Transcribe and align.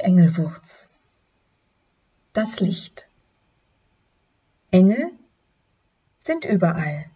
Engelwurz. 0.00 0.90
Das 2.32 2.60
Licht. 2.60 3.08
Engel 4.70 5.10
sind 6.20 6.44
überall, 6.44 7.06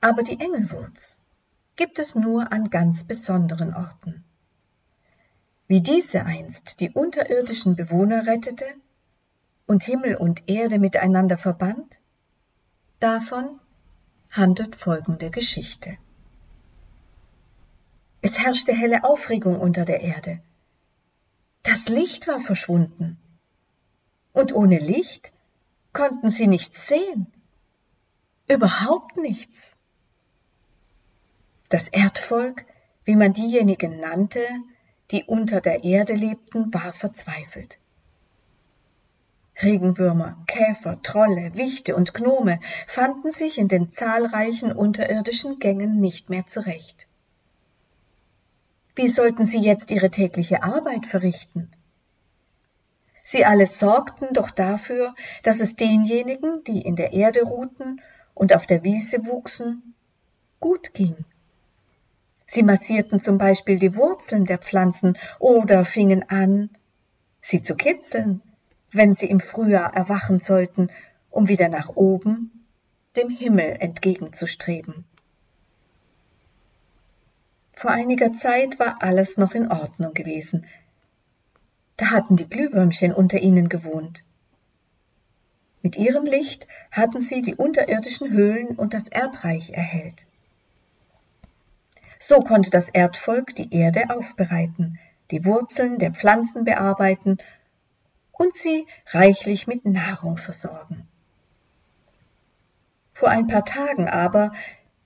aber 0.00 0.22
die 0.22 0.38
Engelwurz 0.40 1.20
gibt 1.76 1.98
es 1.98 2.14
nur 2.14 2.52
an 2.52 2.70
ganz 2.70 3.04
besonderen 3.04 3.74
Orten. 3.74 4.24
Wie 5.66 5.80
diese 5.80 6.24
einst 6.24 6.80
die 6.80 6.90
unterirdischen 6.90 7.76
Bewohner 7.76 8.26
rettete 8.26 8.66
und 9.66 9.84
Himmel 9.84 10.16
und 10.16 10.48
Erde 10.48 10.78
miteinander 10.78 11.38
verband, 11.38 11.98
davon 12.98 13.60
handelt 14.30 14.76
folgende 14.76 15.30
Geschichte. 15.30 15.96
Es 18.22 18.38
herrschte 18.38 18.72
helle 18.72 19.04
Aufregung 19.04 19.58
unter 19.58 19.84
der 19.84 20.00
Erde. 20.00 20.40
Das 21.62 21.88
Licht 21.88 22.26
war 22.26 22.40
verschwunden. 22.40 23.18
Und 24.32 24.54
ohne 24.54 24.78
Licht 24.78 25.32
konnten 25.92 26.30
sie 26.30 26.46
nichts 26.46 26.88
sehen. 26.88 27.26
Überhaupt 28.48 29.16
nichts. 29.16 29.76
Das 31.68 31.88
Erdvolk, 31.88 32.64
wie 33.04 33.16
man 33.16 33.32
diejenigen 33.32 34.00
nannte, 34.00 34.40
die 35.10 35.24
unter 35.24 35.60
der 35.60 35.84
Erde 35.84 36.14
lebten, 36.14 36.72
war 36.72 36.92
verzweifelt. 36.92 37.78
Regenwürmer, 39.62 40.42
Käfer, 40.46 41.02
Trolle, 41.02 41.52
Wichte 41.54 41.94
und 41.94 42.14
Gnome 42.14 42.60
fanden 42.86 43.30
sich 43.30 43.58
in 43.58 43.68
den 43.68 43.90
zahlreichen 43.90 44.72
unterirdischen 44.72 45.58
Gängen 45.58 46.00
nicht 46.00 46.30
mehr 46.30 46.46
zurecht. 46.46 47.08
Wie 48.94 49.08
sollten 49.08 49.44
sie 49.44 49.60
jetzt 49.60 49.90
ihre 49.90 50.10
tägliche 50.10 50.62
Arbeit 50.62 51.06
verrichten? 51.06 51.70
Sie 53.22 53.44
alle 53.44 53.66
sorgten 53.66 54.32
doch 54.32 54.50
dafür, 54.50 55.14
dass 55.42 55.60
es 55.60 55.76
denjenigen, 55.76 56.64
die 56.64 56.80
in 56.82 56.96
der 56.96 57.12
Erde 57.12 57.42
ruhten 57.42 58.00
und 58.34 58.54
auf 58.54 58.66
der 58.66 58.82
Wiese 58.82 59.24
wuchsen, 59.26 59.94
gut 60.58 60.94
ging. 60.94 61.16
Sie 62.46 62.64
massierten 62.64 63.20
zum 63.20 63.38
Beispiel 63.38 63.78
die 63.78 63.94
Wurzeln 63.94 64.44
der 64.44 64.58
Pflanzen 64.58 65.16
oder 65.38 65.84
fingen 65.84 66.28
an, 66.28 66.70
sie 67.40 67.62
zu 67.62 67.76
kitzeln, 67.76 68.42
wenn 68.90 69.14
sie 69.14 69.26
im 69.26 69.38
Frühjahr 69.38 69.94
erwachen 69.94 70.40
sollten, 70.40 70.88
um 71.30 71.46
wieder 71.48 71.68
nach 71.68 71.90
oben, 71.90 72.66
dem 73.16 73.30
Himmel 73.30 73.76
entgegenzustreben. 73.78 75.04
Vor 77.80 77.92
einiger 77.92 78.34
Zeit 78.34 78.78
war 78.78 78.96
alles 79.00 79.38
noch 79.38 79.54
in 79.54 79.72
Ordnung 79.72 80.12
gewesen. 80.12 80.66
Da 81.96 82.10
hatten 82.10 82.36
die 82.36 82.46
Glühwürmchen 82.46 83.14
unter 83.14 83.38
ihnen 83.38 83.70
gewohnt. 83.70 84.22
Mit 85.80 85.96
ihrem 85.96 86.26
Licht 86.26 86.68
hatten 86.90 87.20
sie 87.20 87.40
die 87.40 87.54
unterirdischen 87.54 88.32
Höhlen 88.32 88.76
und 88.76 88.92
das 88.92 89.08
Erdreich 89.08 89.70
erhellt. 89.70 90.26
So 92.18 92.40
konnte 92.40 92.68
das 92.68 92.90
Erdvolk 92.90 93.54
die 93.54 93.72
Erde 93.74 94.14
aufbereiten, 94.14 94.98
die 95.30 95.46
Wurzeln 95.46 95.96
der 95.96 96.12
Pflanzen 96.12 96.64
bearbeiten 96.64 97.38
und 98.32 98.52
sie 98.52 98.86
reichlich 99.06 99.66
mit 99.66 99.86
Nahrung 99.86 100.36
versorgen. 100.36 101.08
Vor 103.14 103.30
ein 103.30 103.46
paar 103.46 103.64
Tagen 103.64 104.06
aber 104.06 104.52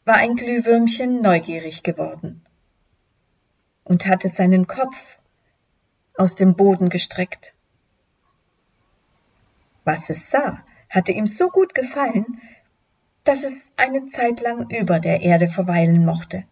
war 0.05 0.17
ein 0.17 0.35
Glühwürmchen 0.35 1.23
neugierig 1.23 1.85
geworden 1.85 2.45
und 3.85 4.07
hatte 4.07 4.29
seinen 4.29 4.67
Kopf 4.67 5.19
aus 6.17 6.35
dem 6.35 6.55
Boden 6.55 6.89
gestreckt. 6.89 7.55
Was 9.85 10.11
es 10.11 10.31
sah, 10.31 10.65
hatte 10.89 11.13
ihm 11.13 11.27
so 11.27 11.51
gut 11.51 11.75
gefallen, 11.75 12.41
dass 13.25 13.43
es 13.43 13.55
eine 13.77 14.07
Zeit 14.07 14.41
lang 14.41 14.71
über 14.71 15.01
der 15.01 15.21
Erde 15.23 15.49
verweilen 15.49 16.05
mochte. 16.05 16.45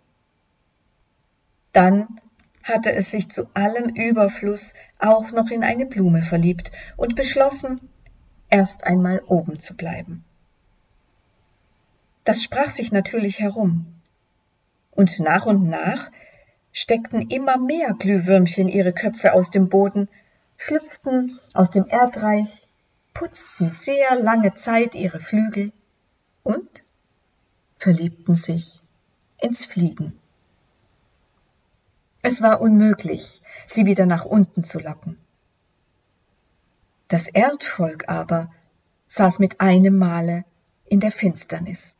Dann 1.72 2.20
hatte 2.62 2.92
es 2.92 3.10
sich 3.10 3.30
zu 3.30 3.48
allem 3.54 3.88
Überfluss 3.94 4.74
auch 4.98 5.32
noch 5.32 5.50
in 5.50 5.64
eine 5.64 5.86
Blume 5.86 6.22
verliebt 6.22 6.70
und 6.96 7.16
beschlossen, 7.16 7.80
erst 8.50 8.84
einmal 8.84 9.22
oben 9.26 9.58
zu 9.58 9.74
bleiben. 9.74 10.24
Das 12.24 12.42
sprach 12.42 12.68
sich 12.68 12.92
natürlich 12.92 13.40
herum. 13.40 13.86
Und 14.90 15.18
nach 15.20 15.46
und 15.46 15.68
nach 15.68 16.10
steckten 16.72 17.30
immer 17.30 17.58
mehr 17.58 17.94
Glühwürmchen 17.94 18.68
ihre 18.68 18.92
Köpfe 18.92 19.34
aus 19.34 19.50
dem 19.50 19.68
Boden, 19.68 20.08
schlüpften 20.56 21.38
aus 21.54 21.70
dem 21.70 21.86
Erdreich, 21.86 22.66
putzten 23.14 23.70
sehr 23.70 24.16
lange 24.16 24.54
Zeit 24.54 24.94
ihre 24.94 25.20
Flügel 25.20 25.72
und 26.42 26.84
verliebten 27.76 28.34
sich 28.34 28.82
ins 29.38 29.64
Fliegen. 29.64 30.18
Es 32.22 32.40
war 32.40 32.60
unmöglich, 32.60 33.42
sie 33.66 33.84
wieder 33.84 34.06
nach 34.06 34.24
unten 34.24 34.64
zu 34.64 34.78
locken. 34.78 35.18
Das 37.08 37.26
Erdvolk 37.26 38.08
aber 38.08 38.50
saß 39.08 39.38
mit 39.40 39.60
einem 39.60 39.98
Male 39.98 40.44
in 40.86 41.00
der 41.00 41.12
Finsternis. 41.12 41.96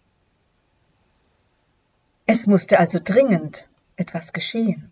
Es 2.24 2.46
musste 2.46 2.78
also 2.78 2.98
dringend 3.02 3.68
etwas 4.02 4.32
geschehen. 4.32 4.90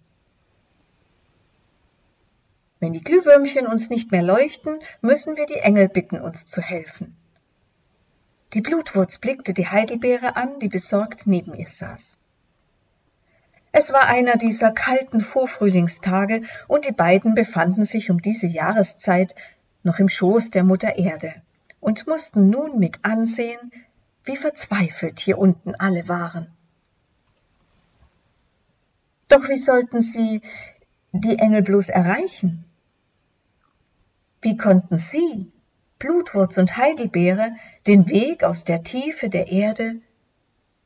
Wenn 2.78 2.94
die 2.94 3.02
Glühwürmchen 3.02 3.66
uns 3.66 3.90
nicht 3.90 4.10
mehr 4.10 4.22
leuchten, 4.22 4.78
müssen 5.02 5.36
wir 5.36 5.46
die 5.46 5.58
Engel 5.68 5.88
bitten, 5.88 6.20
uns 6.20 6.46
zu 6.46 6.62
helfen. 6.62 7.16
Die 8.54 8.62
Blutwurz 8.62 9.18
blickte 9.18 9.52
die 9.52 9.68
Heidelbeere 9.68 10.36
an, 10.36 10.58
die 10.60 10.68
besorgt 10.68 11.26
neben 11.26 11.54
ihr 11.54 11.68
saß. 11.68 12.00
Es 13.72 13.92
war 13.92 14.06
einer 14.08 14.36
dieser 14.36 14.72
kalten 14.72 15.20
Vorfrühlingstage, 15.20 16.42
und 16.66 16.86
die 16.86 16.92
beiden 16.92 17.34
befanden 17.34 17.84
sich 17.84 18.10
um 18.10 18.20
diese 18.22 18.46
Jahreszeit 18.46 19.34
noch 19.82 19.98
im 19.98 20.08
Schoß 20.08 20.50
der 20.50 20.64
Mutter 20.64 20.96
Erde 20.96 21.34
und 21.80 22.06
mussten 22.06 22.50
nun 22.50 22.78
mit 22.78 23.04
ansehen, 23.04 23.72
wie 24.24 24.36
verzweifelt 24.36 25.20
hier 25.20 25.38
unten 25.38 25.74
alle 25.74 26.08
waren. 26.08 26.48
Doch 29.30 29.48
wie 29.48 29.56
sollten 29.56 30.02
sie 30.02 30.42
die 31.12 31.38
Engel 31.38 31.62
bloß 31.62 31.88
erreichen? 31.88 32.64
Wie 34.42 34.56
konnten 34.56 34.96
sie, 34.96 35.52
Blutwurz 36.00 36.58
und 36.58 36.76
Heidelbeere, 36.76 37.52
den 37.86 38.08
Weg 38.08 38.42
aus 38.42 38.64
der 38.64 38.82
Tiefe 38.82 39.28
der 39.28 39.46
Erde 39.46 40.00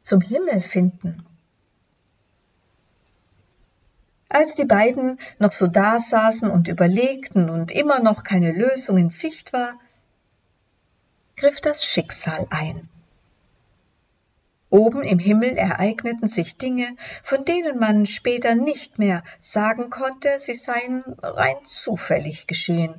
zum 0.02 0.20
Himmel 0.20 0.60
finden? 0.60 1.24
Als 4.28 4.54
die 4.56 4.66
beiden 4.66 5.18
noch 5.38 5.52
so 5.52 5.66
dasaßen 5.66 6.50
und 6.50 6.68
überlegten 6.68 7.48
und 7.48 7.72
immer 7.72 8.00
noch 8.00 8.24
keine 8.24 8.52
Lösung 8.52 8.98
in 8.98 9.08
Sicht 9.08 9.54
war, 9.54 9.78
griff 11.36 11.62
das 11.62 11.82
Schicksal 11.82 12.46
ein. 12.50 12.90
Oben 14.74 15.04
im 15.04 15.20
Himmel 15.20 15.56
ereigneten 15.56 16.26
sich 16.28 16.56
Dinge, 16.56 16.96
von 17.22 17.44
denen 17.44 17.78
man 17.78 18.06
später 18.06 18.56
nicht 18.56 18.98
mehr 18.98 19.22
sagen 19.38 19.88
konnte, 19.88 20.36
sie 20.38 20.54
seien 20.54 21.04
rein 21.22 21.54
zufällig 21.62 22.48
geschehen. 22.48 22.96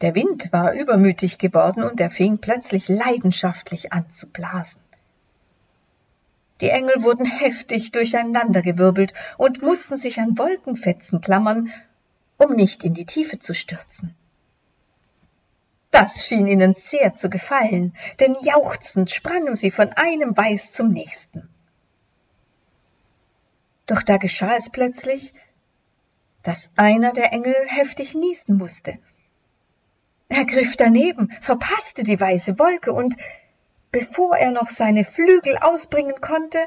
Der 0.00 0.14
Wind 0.14 0.52
war 0.52 0.74
übermütig 0.74 1.38
geworden 1.38 1.82
und 1.82 2.00
er 2.00 2.08
fing 2.08 2.38
plötzlich 2.38 2.86
leidenschaftlich 2.86 3.92
an 3.92 4.08
zu 4.12 4.28
blasen. 4.28 4.80
Die 6.60 6.70
Engel 6.70 7.02
wurden 7.02 7.26
heftig 7.26 7.90
durcheinandergewirbelt 7.90 9.12
und 9.38 9.60
mussten 9.60 9.96
sich 9.96 10.20
an 10.20 10.38
Wolkenfetzen 10.38 11.20
klammern, 11.20 11.72
um 12.38 12.54
nicht 12.54 12.84
in 12.84 12.94
die 12.94 13.06
Tiefe 13.06 13.40
zu 13.40 13.56
stürzen. 13.56 14.14
Das 15.92 16.24
schien 16.24 16.46
ihnen 16.46 16.74
sehr 16.74 17.14
zu 17.14 17.28
gefallen, 17.28 17.94
denn 18.18 18.34
jauchzend 18.42 19.10
sprangen 19.10 19.56
sie 19.56 19.70
von 19.70 19.92
einem 19.92 20.34
Weiß 20.34 20.72
zum 20.72 20.90
nächsten. 20.90 21.48
Doch 23.86 24.02
da 24.02 24.16
geschah 24.16 24.56
es 24.56 24.70
plötzlich, 24.70 25.34
dass 26.42 26.70
einer 26.76 27.12
der 27.12 27.34
Engel 27.34 27.54
heftig 27.66 28.14
niesen 28.14 28.56
musste. 28.56 28.98
Er 30.30 30.46
griff 30.46 30.76
daneben, 30.78 31.30
verpasste 31.42 32.04
die 32.04 32.18
weiße 32.18 32.58
Wolke 32.58 32.94
und, 32.94 33.14
bevor 33.90 34.38
er 34.38 34.50
noch 34.50 34.68
seine 34.68 35.04
Flügel 35.04 35.58
ausbringen 35.58 36.18
konnte, 36.22 36.58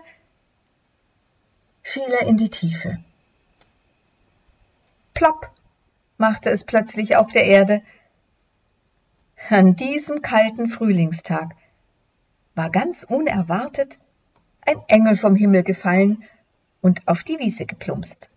fiel 1.81 2.13
er 2.21 2.27
in 2.27 2.37
die 2.37 2.51
Tiefe. 2.51 2.99
Plopp 5.15 5.49
machte 6.17 6.51
es 6.51 6.63
plötzlich 6.63 7.15
auf 7.15 7.31
der 7.31 7.45
Erde, 7.45 7.81
an 9.49 9.75
diesem 9.75 10.21
kalten 10.21 10.67
Frühlingstag 10.67 11.55
war 12.55 12.69
ganz 12.69 13.03
unerwartet 13.03 13.99
ein 14.61 14.77
Engel 14.87 15.15
vom 15.15 15.35
Himmel 15.35 15.63
gefallen 15.63 16.23
und 16.81 17.07
auf 17.07 17.23
die 17.23 17.37
Wiese 17.39 17.65
geplumpst. 17.65 18.29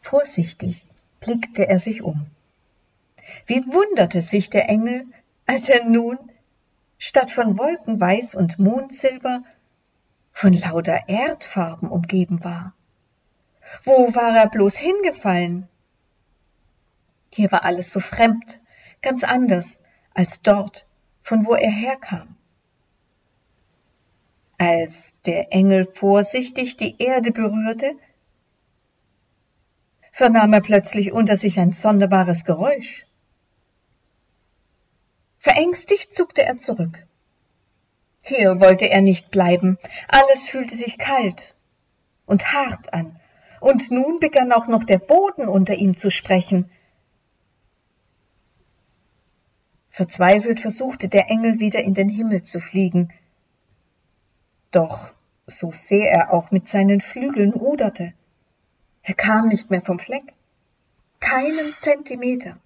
Vorsichtig 0.00 0.84
blickte 1.20 1.68
er 1.68 1.78
sich 1.78 2.02
um. 2.02 2.26
Wie 3.46 3.64
wunderte 3.66 4.20
sich 4.22 4.50
der 4.50 4.68
Engel, 4.68 5.04
als 5.46 5.68
er 5.68 5.84
nun 5.84 6.18
statt 6.98 7.30
von 7.30 7.58
Wolkenweiß 7.58 8.34
und 8.34 8.58
Mondsilber 8.58 9.42
von 10.32 10.52
lauter 10.52 11.08
Erdfarben 11.08 11.88
umgeben 11.88 12.44
war. 12.44 12.74
Wo 13.84 14.14
war 14.14 14.36
er 14.36 14.48
bloß 14.48 14.76
hingefallen? 14.76 15.68
Hier 17.30 17.50
war 17.52 17.64
alles 17.64 17.90
so 17.90 18.00
fremd, 18.00 18.60
ganz 19.02 19.24
anders 19.24 19.78
als 20.14 20.40
dort, 20.40 20.86
von 21.22 21.46
wo 21.46 21.54
er 21.54 21.70
herkam. 21.70 22.36
Als 24.58 25.12
der 25.26 25.52
Engel 25.52 25.84
vorsichtig 25.84 26.76
die 26.76 26.96
Erde 26.98 27.30
berührte, 27.30 27.94
vernahm 30.12 30.54
er 30.54 30.62
plötzlich 30.62 31.12
unter 31.12 31.36
sich 31.36 31.60
ein 31.60 31.72
sonderbares 31.72 32.44
Geräusch. 32.44 33.06
Verängstigt 35.38 36.14
zuckte 36.14 36.42
er 36.42 36.56
zurück. 36.56 37.06
Hier 38.22 38.58
wollte 38.58 38.88
er 38.88 39.02
nicht 39.02 39.30
bleiben, 39.30 39.78
alles 40.08 40.48
fühlte 40.48 40.74
sich 40.74 40.98
kalt 40.98 41.54
und 42.24 42.52
hart 42.52 42.92
an, 42.92 43.20
und 43.60 43.90
nun 43.90 44.18
begann 44.18 44.52
auch 44.52 44.66
noch 44.66 44.84
der 44.84 44.98
Boden 44.98 45.46
unter 45.46 45.74
ihm 45.74 45.96
zu 45.96 46.10
sprechen. 46.10 46.70
Verzweifelt 49.96 50.60
versuchte 50.60 51.08
der 51.08 51.30
Engel 51.30 51.58
wieder 51.58 51.82
in 51.82 51.94
den 51.94 52.10
Himmel 52.10 52.44
zu 52.44 52.60
fliegen, 52.60 53.14
doch 54.70 55.14
so 55.46 55.72
sehr 55.72 56.10
er 56.10 56.34
auch 56.34 56.50
mit 56.50 56.68
seinen 56.68 57.00
Flügeln 57.00 57.54
ruderte, 57.54 58.12
er 59.02 59.14
kam 59.14 59.48
nicht 59.48 59.70
mehr 59.70 59.80
vom 59.80 59.98
Fleck, 59.98 60.34
keinen 61.18 61.74
Zentimeter. 61.80 62.58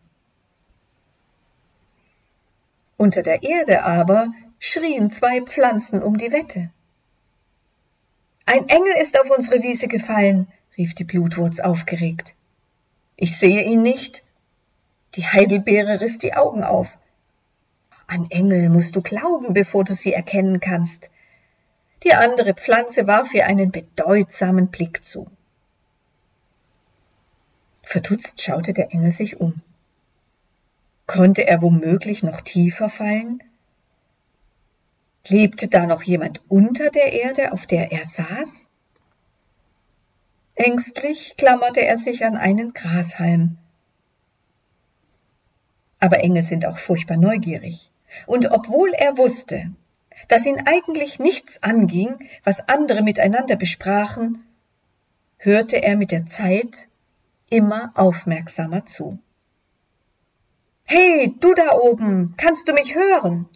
Unter 2.97 3.23
der 3.23 3.45
Erde 3.45 3.85
aber 3.85 4.33
schrien 4.59 5.13
zwei 5.13 5.41
Pflanzen 5.41 6.03
um 6.03 6.17
die 6.17 6.33
Wette. 6.33 6.73
Ein 8.45 8.69
Engel 8.69 8.95
ist 9.01 9.21
auf 9.21 9.31
unsere 9.31 9.63
Wiese 9.63 9.87
gefallen, 9.87 10.49
rief 10.77 10.97
die 10.97 11.05
Blutwurz 11.05 11.61
aufgeregt. 11.61 12.35
Ich 13.15 13.39
sehe 13.39 13.63
ihn 13.63 13.83
nicht. 13.83 14.25
Die 15.15 15.29
Heidelbeere 15.29 16.01
riss 16.01 16.19
die 16.19 16.35
Augen 16.35 16.65
auf. 16.65 16.99
An 18.11 18.29
Engel 18.29 18.71
musst 18.71 18.97
du 18.97 19.03
glauben, 19.03 19.55
bevor 19.55 19.85
du 19.85 19.95
sie 19.95 20.13
erkennen 20.13 20.59
kannst. 20.59 21.13
Die 22.03 22.13
andere 22.13 22.55
Pflanze 22.55 23.07
warf 23.07 23.33
ihr 23.33 23.47
einen 23.47 23.71
bedeutsamen 23.71 24.67
Blick 24.67 25.05
zu. 25.05 25.31
Verdutzt 27.85 28.43
schaute 28.43 28.73
der 28.73 28.93
Engel 28.93 29.13
sich 29.13 29.39
um. 29.39 29.63
Konnte 31.07 31.47
er 31.47 31.63
womöglich 31.63 32.25
noch 32.25 32.41
tiefer 32.41 32.91
fallen? 32.91 33.45
Lebte 35.29 35.69
da 35.69 35.87
noch 35.87 36.03
jemand 36.03 36.43
unter 36.49 36.91
der 36.91 37.13
Erde, 37.13 37.53
auf 37.53 37.69
der 37.69 37.93
er 37.93 38.05
saß? 38.05 38.71
Ängstlich 40.57 41.37
klammerte 41.37 41.87
er 41.87 41.97
sich 41.97 42.25
an 42.25 42.37
einen 42.37 42.73
Grashalm. 42.73 43.57
Aber 46.01 46.19
Engel 46.19 46.43
sind 46.43 46.67
auch 46.67 46.79
furchtbar 46.79 47.17
neugierig. 47.17 47.93
Und 48.27 48.51
obwohl 48.51 48.93
er 48.93 49.17
wusste, 49.19 49.71
dass 50.29 50.47
ihn 50.47 50.63
eigentlich 50.67 51.19
nichts 51.19 51.63
anging, 51.63 52.29
was 52.45 52.69
andere 52.69 53.03
miteinander 53.03 53.57
besprachen, 53.57 54.47
hörte 55.39 55.83
er 55.83 55.97
mit 55.97 56.13
der 56.13 56.27
Zeit 56.27 56.89
immer 57.51 57.93
aufmerksamer 57.95 58.87
zu. 58.87 59.19
Hey, 60.85 61.35
du 61.41 61.55
da 61.55 61.73
oben, 61.73 62.35
kannst 62.37 62.69
du 62.69 62.73
mich 62.73 62.95
hören? 62.95 63.49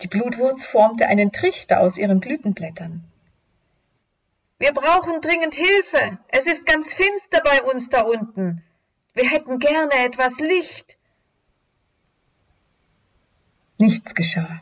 Die 0.00 0.08
Blutwurz 0.08 0.64
formte 0.64 1.06
einen 1.06 1.30
Trichter 1.30 1.80
aus 1.80 1.96
ihren 1.96 2.20
Blütenblättern. 2.20 3.04
Wir 4.58 4.72
brauchen 4.72 5.20
dringend 5.20 5.54
Hilfe. 5.54 6.18
Es 6.28 6.46
ist 6.46 6.66
ganz 6.66 6.94
finster 6.94 7.40
bei 7.42 7.62
uns 7.62 7.88
da 7.88 8.02
unten. 8.02 8.62
Wir 9.14 9.28
hätten 9.28 9.58
gerne 9.58 9.92
etwas 10.04 10.38
Licht. 10.38 10.96
Nichts 13.78 14.14
geschah. 14.14 14.60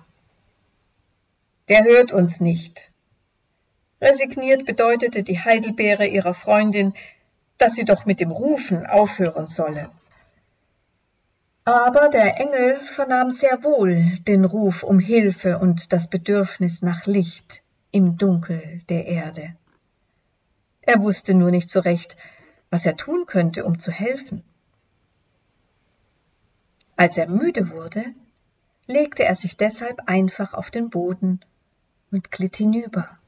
Der 1.68 1.84
hört 1.84 2.12
uns 2.12 2.40
nicht. 2.40 2.90
Resigniert 4.00 4.64
bedeutete 4.64 5.22
die 5.22 5.38
Heidelbeere 5.38 6.06
ihrer 6.06 6.34
Freundin, 6.34 6.94
dass 7.58 7.74
sie 7.74 7.84
doch 7.84 8.06
mit 8.06 8.20
dem 8.20 8.30
Rufen 8.30 8.86
aufhören 8.86 9.46
solle. 9.46 9.90
Aber 11.64 12.08
der 12.08 12.40
Engel 12.40 12.80
vernahm 12.86 13.30
sehr 13.30 13.62
wohl 13.62 14.18
den 14.26 14.44
Ruf 14.44 14.82
um 14.82 14.98
Hilfe 14.98 15.58
und 15.58 15.92
das 15.92 16.08
Bedürfnis 16.08 16.80
nach 16.80 17.06
Licht 17.06 17.62
im 17.92 18.16
Dunkel 18.16 18.82
der 18.88 19.06
Erde. 19.06 19.54
Er 20.80 21.02
wusste 21.02 21.34
nur 21.34 21.50
nicht 21.50 21.70
so 21.70 21.80
recht, 21.80 22.16
was 22.70 22.86
er 22.86 22.96
tun 22.96 23.26
könnte, 23.26 23.64
um 23.64 23.78
zu 23.78 23.92
helfen. 23.92 24.42
Als 26.96 27.16
er 27.18 27.28
müde 27.28 27.70
wurde, 27.70 28.04
legte 28.86 29.24
er 29.24 29.36
sich 29.36 29.56
deshalb 29.56 30.08
einfach 30.08 30.54
auf 30.54 30.70
den 30.70 30.90
Boden 30.90 31.40
und 32.10 32.30
glitt 32.30 32.56
hinüber 32.56 33.18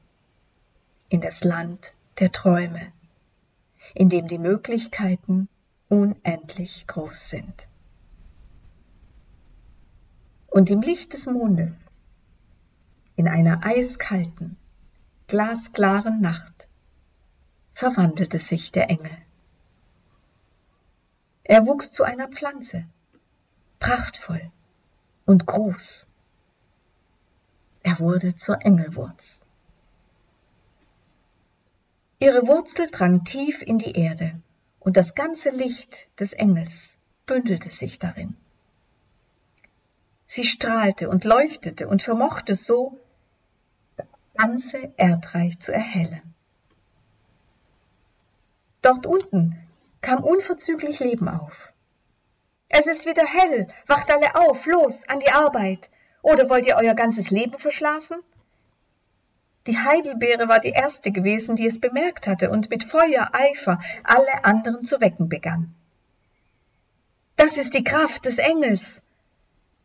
in 1.09 1.21
das 1.21 1.43
Land 1.43 1.93
der 2.19 2.31
Träume, 2.31 2.91
in 3.93 4.09
dem 4.09 4.27
die 4.27 4.39
Möglichkeiten 4.39 5.47
unendlich 5.87 6.87
groß 6.87 7.29
sind. 7.29 7.67
Und 10.47 10.69
im 10.69 10.81
Licht 10.81 11.13
des 11.13 11.27
Mondes, 11.27 11.73
in 13.15 13.27
einer 13.27 13.65
eiskalten, 13.65 14.57
glasklaren 15.27 16.19
Nacht, 16.21 16.67
verwandelte 17.73 18.39
sich 18.39 18.71
der 18.71 18.89
Engel. 18.89 19.17
Er 21.43 21.67
wuchs 21.67 21.91
zu 21.91 22.03
einer 22.03 22.27
Pflanze, 22.27 22.85
prachtvoll 23.79 24.51
und 25.25 25.45
groß. 25.45 26.07
Er 27.83 27.99
wurde 27.99 28.35
zur 28.35 28.65
Engelwurz. 28.65 29.45
Ihre 32.19 32.47
Wurzel 32.47 32.89
drang 32.89 33.25
tief 33.25 33.61
in 33.61 33.77
die 33.77 33.97
Erde, 33.97 34.39
und 34.79 34.95
das 34.97 35.15
ganze 35.15 35.49
Licht 35.49 36.07
des 36.19 36.33
Engels 36.33 36.95
bündelte 37.25 37.69
sich 37.69 37.99
darin. 37.99 38.35
Sie 40.25 40.45
strahlte 40.45 41.09
und 41.09 41.25
leuchtete 41.25 41.87
und 41.87 42.01
vermochte 42.01 42.55
so, 42.55 42.99
das 43.97 44.07
ganze 44.35 44.93
Erdreich 44.97 45.59
zu 45.59 45.73
erhellen. 45.73 46.33
Dort 48.81 49.05
unten 49.05 49.57
kam 50.01 50.23
unverzüglich 50.23 50.99
Leben 50.99 51.27
auf. 51.27 51.72
Es 52.75 52.87
ist 52.87 53.05
wieder 53.05 53.23
hell, 53.23 53.67
wacht 53.85 54.09
alle 54.11 54.33
auf, 54.33 54.65
los, 54.65 55.03
an 55.07 55.19
die 55.19 55.29
Arbeit. 55.29 55.91
Oder 56.23 56.49
wollt 56.49 56.65
ihr 56.65 56.75
euer 56.75 56.95
ganzes 56.95 57.29
Leben 57.29 57.59
verschlafen? 57.59 58.17
Die 59.67 59.77
Heidelbeere 59.77 60.47
war 60.47 60.59
die 60.59 60.71
erste 60.71 61.11
gewesen, 61.11 61.55
die 61.55 61.67
es 61.67 61.79
bemerkt 61.79 62.25
hatte 62.25 62.49
und 62.49 62.71
mit 62.71 62.83
Feuereifer 62.83 63.77
alle 64.03 64.43
anderen 64.43 64.83
zu 64.85 64.99
wecken 65.01 65.29
begann. 65.29 65.75
Das 67.35 67.57
ist 67.57 67.75
die 67.75 67.83
Kraft 67.83 68.25
des 68.25 68.39
Engels. 68.39 69.03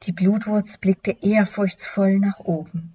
Die 0.04 0.12
Blutwurz 0.12 0.78
blickte 0.78 1.14
ehrfurchtsvoll 1.20 2.18
nach 2.18 2.40
oben. 2.40 2.94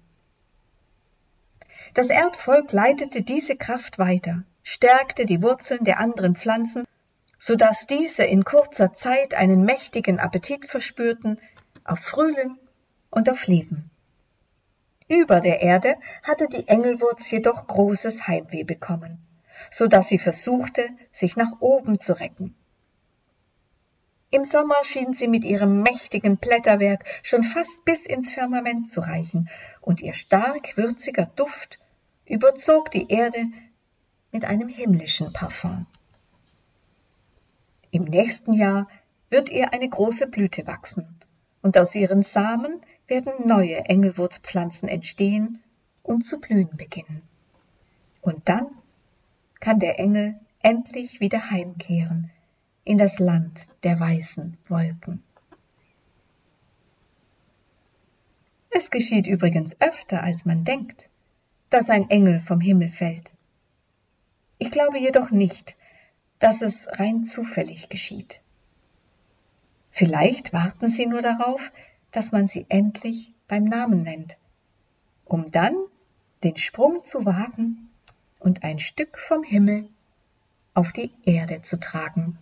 Das 1.94 2.08
Erdvolk 2.08 2.72
leitete 2.72 3.22
diese 3.22 3.54
Kraft 3.54 4.00
weiter, 4.00 4.42
stärkte 4.64 5.24
die 5.24 5.40
Wurzeln 5.40 5.84
der 5.84 6.00
anderen 6.00 6.34
Pflanzen, 6.34 6.84
so 7.46 7.56
dass 7.56 7.86
diese 7.86 8.24
in 8.24 8.42
kurzer 8.42 8.94
Zeit 8.94 9.34
einen 9.34 9.66
mächtigen 9.66 10.18
Appetit 10.18 10.64
verspürten 10.64 11.38
auf 11.84 11.98
Frühling 11.98 12.56
und 13.10 13.28
auf 13.28 13.46
Leben. 13.46 13.90
Über 15.08 15.40
der 15.40 15.60
Erde 15.60 15.96
hatte 16.22 16.48
die 16.48 16.68
Engelwurz 16.68 17.30
jedoch 17.30 17.66
großes 17.66 18.26
Heimweh 18.26 18.64
bekommen, 18.64 19.18
so 19.70 19.88
dass 19.88 20.08
sie 20.08 20.16
versuchte, 20.16 20.88
sich 21.12 21.36
nach 21.36 21.60
oben 21.60 21.98
zu 21.98 22.18
recken. 22.18 22.54
Im 24.30 24.46
Sommer 24.46 24.82
schien 24.82 25.12
sie 25.12 25.28
mit 25.28 25.44
ihrem 25.44 25.82
mächtigen 25.82 26.38
Blätterwerk 26.38 27.04
schon 27.22 27.42
fast 27.42 27.84
bis 27.84 28.06
ins 28.06 28.32
Firmament 28.32 28.88
zu 28.88 29.00
reichen, 29.00 29.50
und 29.82 30.00
ihr 30.00 30.14
stark 30.14 30.78
würziger 30.78 31.26
Duft 31.26 31.78
überzog 32.24 32.90
die 32.90 33.10
Erde 33.10 33.44
mit 34.32 34.46
einem 34.46 34.68
himmlischen 34.68 35.30
Parfum. 35.34 35.86
Im 37.94 38.06
nächsten 38.06 38.54
Jahr 38.54 38.88
wird 39.30 39.50
ihr 39.50 39.72
eine 39.72 39.88
große 39.88 40.26
Blüte 40.26 40.66
wachsen, 40.66 41.06
und 41.62 41.78
aus 41.78 41.94
ihren 41.94 42.24
Samen 42.24 42.80
werden 43.06 43.46
neue 43.46 43.84
Engelwurzpflanzen 43.84 44.88
entstehen 44.88 45.62
und 46.02 46.26
zu 46.26 46.40
blühen 46.40 46.76
beginnen. 46.76 47.22
Und 48.20 48.48
dann 48.48 48.66
kann 49.60 49.78
der 49.78 50.00
Engel 50.00 50.34
endlich 50.60 51.20
wieder 51.20 51.52
heimkehren 51.52 52.32
in 52.82 52.98
das 52.98 53.20
Land 53.20 53.68
der 53.84 54.00
weißen 54.00 54.58
Wolken. 54.66 55.22
Es 58.70 58.90
geschieht 58.90 59.28
übrigens 59.28 59.80
öfter, 59.80 60.24
als 60.24 60.44
man 60.44 60.64
denkt, 60.64 61.08
dass 61.70 61.90
ein 61.90 62.10
Engel 62.10 62.40
vom 62.40 62.60
Himmel 62.60 62.90
fällt. 62.90 63.32
Ich 64.58 64.72
glaube 64.72 64.98
jedoch 64.98 65.30
nicht, 65.30 65.76
dass 66.44 66.60
es 66.60 66.88
rein 67.00 67.24
zufällig 67.24 67.88
geschieht. 67.88 68.42
Vielleicht 69.88 70.52
warten 70.52 70.90
sie 70.90 71.06
nur 71.06 71.22
darauf, 71.22 71.72
dass 72.10 72.32
man 72.32 72.46
sie 72.46 72.66
endlich 72.68 73.32
beim 73.48 73.64
Namen 73.64 74.02
nennt, 74.02 74.36
um 75.24 75.50
dann 75.50 75.74
den 76.42 76.58
Sprung 76.58 77.02
zu 77.02 77.24
wagen 77.24 77.88
und 78.40 78.62
ein 78.62 78.78
Stück 78.78 79.18
vom 79.18 79.42
Himmel 79.42 79.88
auf 80.74 80.92
die 80.92 81.12
Erde 81.24 81.62
zu 81.62 81.80
tragen. 81.80 82.38